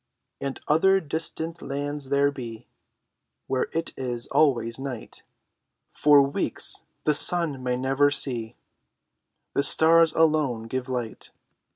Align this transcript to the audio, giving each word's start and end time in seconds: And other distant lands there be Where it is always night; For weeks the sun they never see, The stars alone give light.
And 0.39 0.59
other 0.67 0.99
distant 0.99 1.61
lands 1.61 2.09
there 2.09 2.31
be 2.31 2.65
Where 3.45 3.67
it 3.71 3.93
is 3.95 4.25
always 4.29 4.79
night; 4.79 5.21
For 5.91 6.23
weeks 6.23 6.85
the 7.03 7.13
sun 7.13 7.63
they 7.63 7.77
never 7.77 8.09
see, 8.09 8.55
The 9.53 9.61
stars 9.61 10.11
alone 10.13 10.63
give 10.63 10.89
light. 10.89 11.29